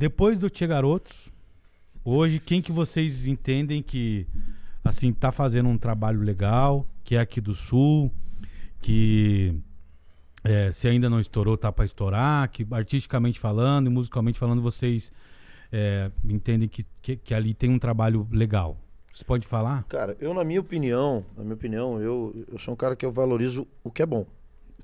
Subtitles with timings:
[0.00, 1.28] depois do Tia Garotos,
[2.02, 4.26] hoje, quem que vocês entendem que,
[4.82, 8.10] assim, tá fazendo um trabalho legal, que é aqui do Sul,
[8.80, 9.60] que
[10.42, 15.12] é, se ainda não estourou, tá para estourar, que artisticamente falando e musicalmente falando, vocês
[15.70, 18.78] é, entendem que, que, que ali tem um trabalho legal.
[19.12, 19.82] Você pode falar?
[19.82, 23.12] Cara, eu na minha opinião, na minha opinião, eu, eu sou um cara que eu
[23.12, 24.24] valorizo o que é bom.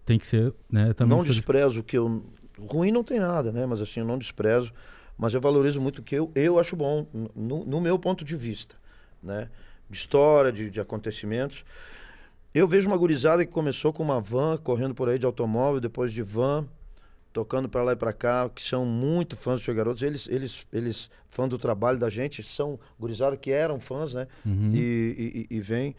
[0.05, 0.93] Tem que ser, né?
[0.93, 2.23] Também não sou- desprezo o que eu.
[2.59, 3.65] Ruim não tem nada, né?
[3.65, 4.75] Mas assim, eu não desprezo.
[5.17, 8.37] Mas eu valorizo muito o que eu, eu acho bom, no, no meu ponto de
[8.37, 8.77] vista,
[9.23, 9.49] né?
[9.89, 11.65] De história, de, de acontecimentos.
[12.53, 16.13] Eu vejo uma gurizada que começou com uma van, correndo por aí de automóvel, depois
[16.13, 16.67] de van,
[17.33, 20.03] tocando para lá e para cá, que são muito fãs do Tia Garotos.
[20.03, 24.27] Eles, eles, eles, fã do trabalho da gente, são gurizada que eram fãs, né?
[24.45, 24.73] Uhum.
[24.75, 25.95] e, e, e vem,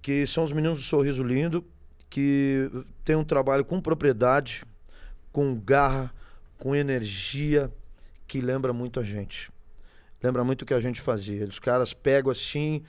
[0.00, 1.64] que são os meninos do Sorriso Lindo,
[2.08, 2.70] que
[3.04, 4.64] tem um trabalho com propriedade,
[5.32, 6.14] com garra,
[6.58, 7.70] com energia,
[8.26, 9.50] que lembra muito a gente.
[10.22, 11.44] Lembra muito o que a gente fazia.
[11.44, 12.82] Os caras pegam assim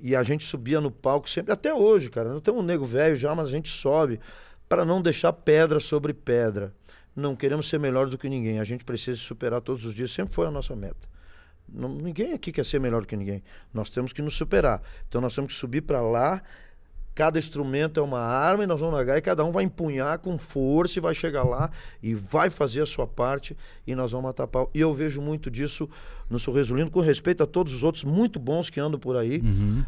[0.00, 2.32] e a gente subia no palco sempre, até hoje, cara.
[2.32, 4.20] Não tem um nego velho já, mas a gente sobe
[4.68, 6.74] para não deixar pedra sobre pedra.
[7.14, 8.58] Não queremos ser melhor do que ninguém.
[8.58, 10.10] A gente precisa superar todos os dias.
[10.10, 11.08] Sempre foi a nossa meta.
[11.68, 13.42] Não- ninguém aqui quer ser melhor que ninguém.
[13.72, 14.82] Nós temos que nos superar.
[15.08, 16.42] Então nós temos que subir para lá.
[17.14, 20.38] Cada instrumento é uma arma e nós vamos largar e cada um vai empunhar com
[20.38, 21.70] força e vai chegar lá
[22.02, 24.70] e vai fazer a sua parte e nós vamos matar pau.
[24.74, 25.88] E eu vejo muito disso
[26.30, 29.40] no Sorriso Lindo, com respeito a todos os outros muito bons que andam por aí.
[29.40, 29.84] Uhum.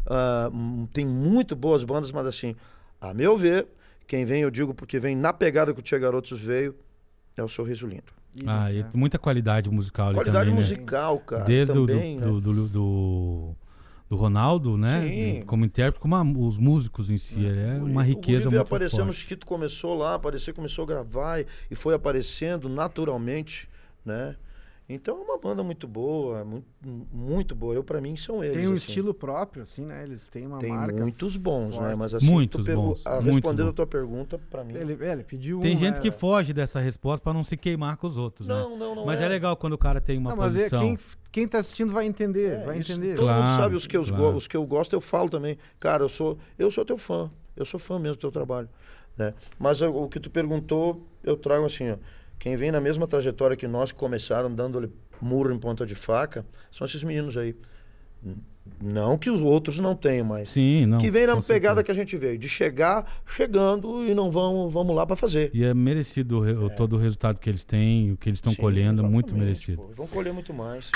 [0.53, 2.55] Hum, tem muito boas bandas, mas assim,
[3.01, 3.67] a meu ver,
[4.05, 6.75] quem vem, eu digo porque vem na pegada que o Tia Garotos veio,
[7.35, 8.13] é o Sorriso Lindo.
[8.45, 10.69] Ah, e muita qualidade musical ali Qualidade também, né?
[10.69, 11.45] musical, cara.
[11.45, 12.25] Desde o do, também, né?
[12.25, 13.55] do, do, do,
[14.09, 15.01] do Ronaldo, né?
[15.09, 15.41] Sim.
[15.45, 17.45] Como intérprete, como a- os músicos em si.
[17.45, 19.17] É O uma riqueza o muito aparecendo, o forte.
[19.19, 23.67] Chiquito começou lá, aparecer, começou a gravar e, e foi aparecendo naturalmente,
[24.05, 24.35] né?
[24.87, 26.67] Então é uma banda muito boa, muito,
[27.11, 27.73] muito boa.
[27.73, 28.55] Eu, pra mim, são eles.
[28.55, 28.77] Tem um assim.
[28.87, 30.03] estilo próprio, assim, né?
[30.03, 30.95] Eles têm uma Tem marca.
[30.95, 31.81] muitos bons, né?
[31.81, 31.95] forte.
[31.95, 33.71] Mas assim, Muitos tu pegou- bons, a, muitos respondendo bons.
[33.71, 34.75] a tua pergunta, pra mim.
[34.75, 35.99] Ele, é, ele pediu Tem um, gente né?
[36.01, 38.53] que foge dessa resposta pra não se queimar com os outros, né?
[38.53, 39.05] Não, não, não.
[39.07, 39.27] Mas é.
[39.27, 40.79] legal quando o cara tem uma Não, mas é, posição.
[40.81, 40.99] quem,
[41.31, 43.15] quem tá assistindo vai entender, É, vai isso entender.
[43.15, 44.35] Todo mundo Claro, sabe os que, eu, go- claro.
[44.35, 45.57] os que eu gosto, eu falo também.
[45.79, 47.31] Cara, eu sou, eu sou teu fã.
[47.57, 48.69] Eu sou fã mesmo do teu trabalho.
[49.17, 49.33] Né?
[49.57, 51.97] Mas o, o que tu perguntou, eu trago assim, ó.
[52.39, 54.91] Quem vem na mesma trajetória que nós que começaram dando-lhe
[55.21, 57.55] murro em ponta de faca, são esses meninos aí.
[58.81, 60.97] Não que os outros não tenham, mas Sim, não.
[60.97, 61.83] que vem na pegada certeza.
[61.83, 65.51] que a gente veio, de chegar chegando e não vamos, vamos lá para fazer.
[65.53, 68.55] E é merecido o o- todo o resultado que eles têm, o que eles estão
[68.55, 69.77] colhendo, muito exatamente, merecido.
[69.83, 69.93] pô.
[69.95, 70.89] Vão colher muito mais.